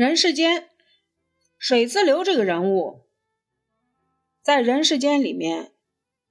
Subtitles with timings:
[0.00, 0.70] 人世间，
[1.58, 3.02] 水自流这个人物，
[4.42, 5.72] 在人世间里面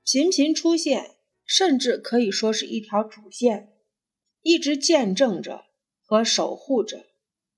[0.03, 3.71] 频频出现，甚至可以说是一条主线，
[4.41, 5.65] 一直见证着
[6.01, 7.05] 和守护着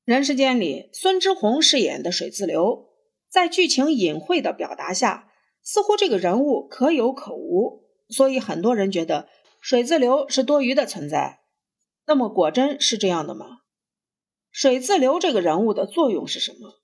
[0.04, 0.90] 人世间里。
[0.92, 2.90] 孙之红饰演的水自流，
[3.30, 5.32] 在剧情隐晦的表达下，
[5.64, 9.30] 似乎这个人物可有可无，所以很多人觉得
[9.62, 11.40] 水自流是多余的存在。
[12.06, 13.60] 那么，果真是这样的吗？
[14.52, 16.82] 水自流这个人物的作用是什么？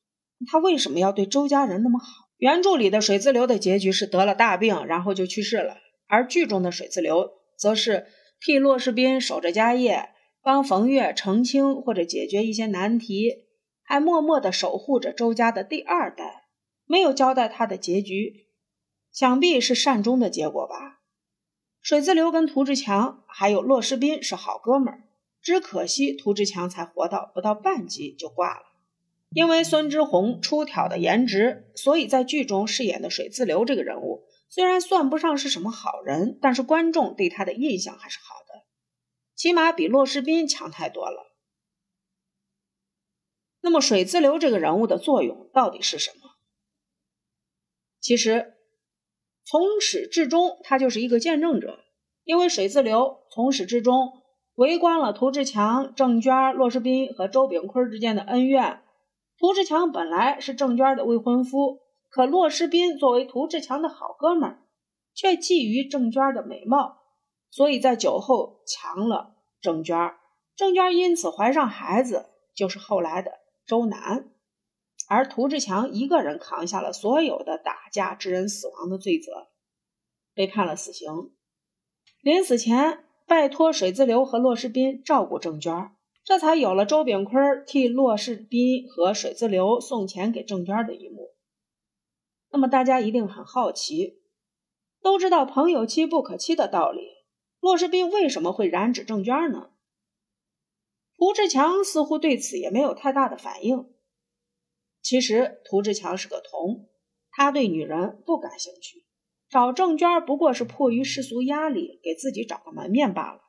[0.50, 2.06] 他为什么要对周家人那么好？
[2.38, 8.06] 原著里的水自流的结局是得了大病，然后就去世了，而剧中的水自流则是
[8.40, 10.10] 替骆世斌守着家业，
[10.44, 13.34] 帮冯月澄清或者解决一些难题，
[13.84, 16.44] 还默默地守护着周家的第二代，
[16.86, 18.46] 没有交代他的结局，
[19.12, 21.02] 想必是善终的结果吧。
[21.82, 25.07] 水自流跟涂志强还有骆世斌是好哥们儿。
[25.48, 28.66] 只可惜涂志强才活到不到半集就挂了，
[29.30, 38.66] 因为孙之红出挑的颜值，所以在剧中饰演的水自流这个人物虽然算不上是什么好人，但是观众对他的印象还是好的，
[39.38, 41.34] 起码比骆世斌强太多了。
[43.62, 46.31] 那么水自流这个人物的作用到底是什么？
[48.02, 48.58] 其实
[49.45, 51.86] 从始至终他就是一个见证者，
[52.25, 54.23] 因为水自流从始至终。
[54.58, 58.81] 围观了涂志强、郑娟、骆世斌和周炳坤之间的恩怨。
[59.38, 64.63] 涂志强本来是郑娟的未婚夫，可骆世斌作为涂志强的好哥们儿，
[65.13, 66.97] 却觊觎郑娟的美貌，
[67.52, 70.16] 所以在酒后强了郑娟。
[70.55, 73.33] 郑娟因此怀上孩子，就是后来的
[73.67, 74.31] 周南。
[75.08, 79.50] 而涂志强一个人扛下了所有的打架致人死亡的罪责，
[80.33, 81.31] 被判了死刑。
[82.23, 83.03] 临死前。
[83.28, 85.92] 拜托水自流和骆世斌照顾郑娟，
[86.23, 91.36] 这才有了周炳坤替骆世斌和水自流送钱给郑娟的一幕。
[92.50, 94.22] 那么大家一定很好奇，
[95.02, 97.02] 都知道朋友妻不可欺的道理，
[97.59, 99.72] 骆世斌为什么会染指郑娟呢？
[101.18, 103.94] 涂志强似乎对此也没有太大的反应。
[105.02, 106.88] 其实涂志强是个童，
[107.31, 109.06] 他对女人不感兴趣。
[109.50, 113.41] 找郑娟不过是迫于世俗压力，给自己找个门面罢了。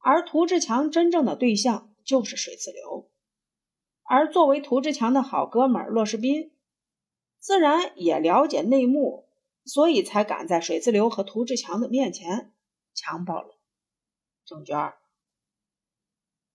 [0.00, 3.10] 而涂志强真正的对象就是水自流，
[4.04, 6.52] 而作为涂志强的好哥们骆世斌，
[7.38, 9.28] 自然也了解内幕，
[9.64, 12.52] 所以才敢在水自流和涂志强的面前
[12.94, 13.58] 强暴了
[14.44, 14.92] 郑娟。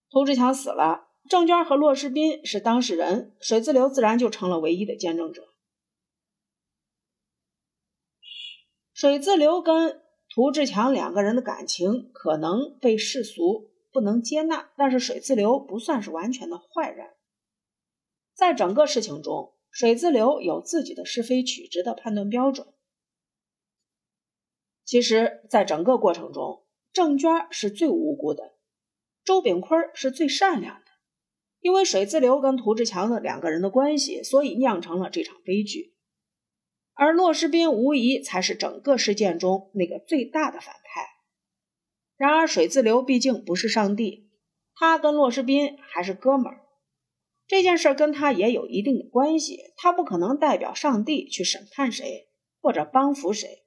[0.09, 5.52] 涂志强死了，郑娟和骆世斌是当事人，水自流自然就成了唯一的见证者。
[9.03, 17.09] 水自流跟涂志强两个人的感情可能被世俗不能接纳，但是水自流不算是完全的坏人。
[18.33, 22.65] 在整个事情中，水自流有自己的是非曲直的判断标准。
[24.85, 28.53] 其实，在整个过程中，郑娟是最无辜的，
[29.25, 30.85] 周炳坤是最善良的。
[31.59, 35.92] 因为水自流跟涂志强的两个人的关系，所以酿成了这场悲剧。
[36.93, 41.07] 而骆世斌无疑才是整个事件中那个最大的反派。
[42.15, 44.29] 然而，水自流毕竟不是上帝，
[44.75, 46.61] 他跟骆世斌还是哥们儿，
[47.47, 49.73] 这件事跟他也有一定的关系。
[49.75, 52.29] 他不可能代表上帝去审判谁
[52.61, 53.65] 或者帮扶谁，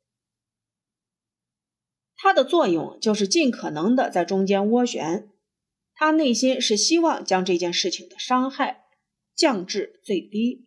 [2.14, 5.30] 他的作用就是尽可能的在中间涡旋。
[5.98, 8.84] 他内心是希望将这件事情的伤害
[9.34, 10.65] 降至最低。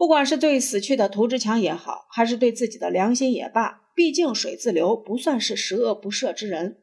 [0.00, 6.80] 不管是对死去的涂志强也好，还是对自己的良心也罢，毕竟水自流不算是十恶不赦之人。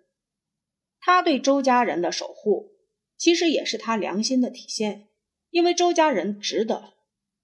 [1.00, 2.74] 他对周家人的守护，
[3.18, 5.08] 其实也是他良心的体现。
[5.50, 6.94] 因为周家人值得，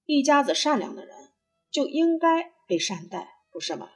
[0.05, 1.15] 一家子善良的人
[1.71, 3.89] 就应该被善待，不是吗？